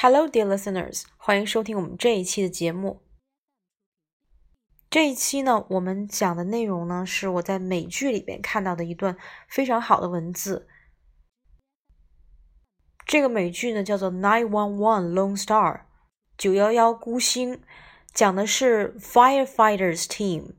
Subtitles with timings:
[0.00, 3.02] Hello, dear listeners，欢迎收听我们这一期的节目。
[4.88, 9.16] 这一期呢，我们讲的内容呢，是我在美剧里边看到的一段
[9.48, 10.68] 非常好的文字。
[13.04, 15.74] 这个美剧呢，叫做《Nine One One Lone Star》，
[16.36, 17.60] 九幺幺孤星，
[18.14, 20.52] 讲的是 firefighters team，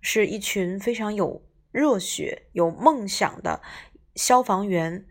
[0.00, 3.62] 是一群非常有热血、有梦想的
[4.16, 5.06] 消防员，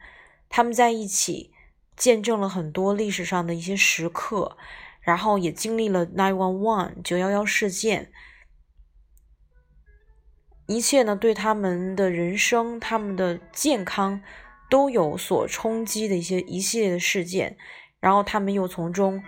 [0.49, 1.53] 他们在一起。
[1.96, 4.58] 见证了很多历史上的一些时刻，
[5.02, 8.12] 然后也经历了 nine one one 九幺幺事件，
[10.66, 14.22] 一切呢对他们的人生、他们的健康
[14.70, 17.58] 都有所冲击的一些一系列的事件，
[17.99, 19.23] 然后他们又从中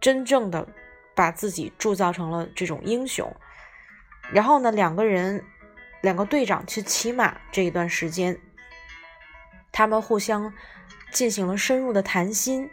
[0.00, 0.66] 真正的
[1.14, 3.32] 把自己铸造成了这种英雄，
[4.32, 5.44] 然后呢两个人
[6.00, 8.40] 两个队长去骑马这一段时间。
[9.78, 10.52] 他们互相
[11.12, 12.68] 进行了深入的谈心，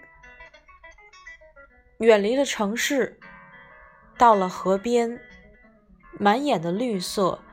[1.99, 3.19] 远离了城市，
[4.17, 5.21] 到了河边，
[6.13, 7.43] 满眼的绿色，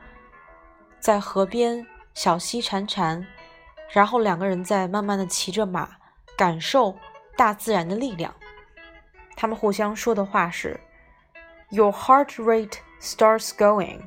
[0.99, 3.27] 在河边小溪潺潺，
[3.91, 5.97] 然后两个人在慢慢的骑着马，
[6.35, 6.97] 感受
[7.37, 8.33] 大自然的力量。
[9.35, 10.79] 他们互相说的话是
[11.69, 14.01] ：“Your heart rate starts going.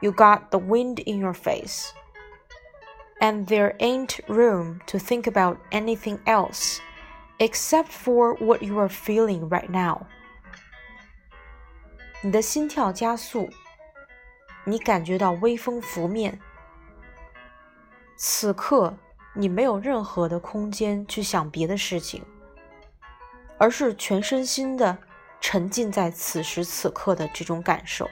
[0.00, 1.92] You got the wind in your face.”
[3.22, 6.80] And there ain't room to think about anything else
[7.38, 10.06] except for what you are feeling right now.
[12.20, 13.48] 你的心跳加速，
[14.64, 16.40] 你感觉到微风拂面。
[18.16, 18.96] 此刻，
[19.34, 22.24] 你没有任何的空间去想别的事情，
[23.56, 24.98] 而是全身心的
[25.40, 28.10] 沉浸在此时此刻的这种感受，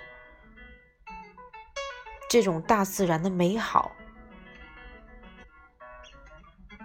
[2.28, 3.90] 这种大自然的美好。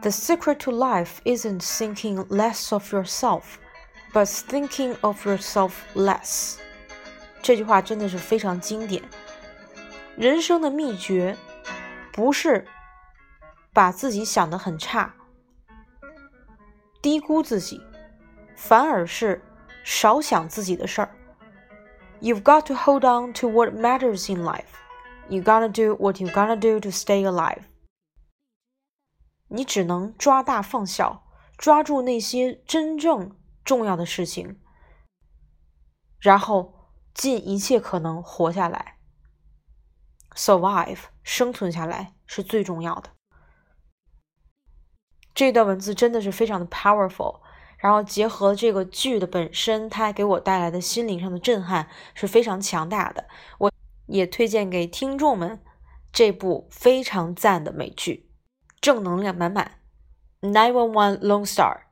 [0.05, 3.59] The secret to life isn't thinking less of yourself,
[4.13, 6.57] but thinking of yourself less。
[7.43, 9.03] 这句话真的是非常经典。
[10.17, 11.37] 人生的秘诀
[12.13, 12.67] 不是
[13.73, 15.15] 把自己想得很差，
[17.01, 17.81] 低估自己，
[18.57, 19.43] 反而是
[19.85, 21.11] 少想自己的事儿。
[22.21, 24.77] You've got to hold on to what matters in life.
[25.29, 27.63] You gotta do what you gotta do to stay alive.
[29.50, 34.60] 你只能抓大放小，抓住那些真正重要的事情，
[36.20, 38.98] 然后尽一切可能活下来。
[40.36, 43.12] Survive，生存下来是最重要的。
[45.34, 47.42] 这段文字真的是非常的 powerful，
[47.78, 53.28] 然后结合这个剧的本身，它给我带来的心灵上的震撼是非常强大的。
[53.60, 53.72] 我
[54.08, 55.64] 也推荐给听众们
[56.12, 58.30] 这部非常赞的美剧。
[58.81, 59.73] 正能量满满。
[60.41, 61.83] Nine One One Lone Star.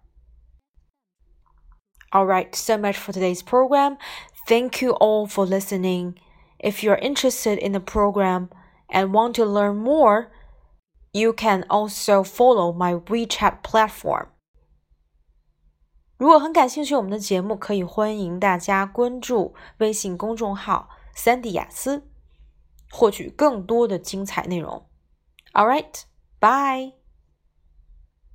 [2.11, 3.99] All right, so much for today's program.
[4.47, 6.15] Thank you all for listening.
[6.59, 8.49] If you're interested in the program
[8.89, 10.31] and want to learn more,
[11.13, 14.29] you can also follow my WeChat platform.
[16.17, 22.09] 如果很感兴趣我们的节目，可以欢迎大家关注微信公众号“三 D 雅思”，
[22.91, 24.89] 获取更多的精彩内容。
[25.53, 26.05] All right.
[26.44, 26.92] Bye.